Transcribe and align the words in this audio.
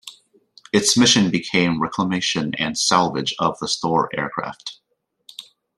Its 0.73 0.97
mission 0.97 1.29
became 1.29 1.75
the 1.75 1.79
reclamation 1.81 2.55
and 2.55 2.75
salvage 2.75 3.35
of 3.37 3.59
the 3.59 3.67
stored 3.67 4.09
aircraft. 4.17 4.79